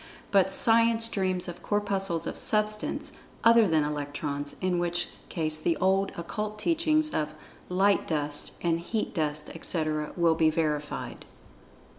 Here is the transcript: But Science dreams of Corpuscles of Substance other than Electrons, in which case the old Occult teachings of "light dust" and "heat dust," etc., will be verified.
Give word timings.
But 0.31 0.51
Science 0.51 1.07
dreams 1.07 1.47
of 1.47 1.61
Corpuscles 1.61 2.25
of 2.25 2.35
Substance 2.35 3.11
other 3.43 3.67
than 3.67 3.83
Electrons, 3.83 4.55
in 4.59 4.79
which 4.79 5.09
case 5.29 5.59
the 5.59 5.77
old 5.77 6.11
Occult 6.17 6.57
teachings 6.57 7.11
of 7.13 7.35
"light 7.69 8.07
dust" 8.07 8.53
and 8.63 8.79
"heat 8.79 9.13
dust," 9.13 9.51
etc., 9.53 10.11
will 10.17 10.33
be 10.33 10.49
verified. 10.49 11.23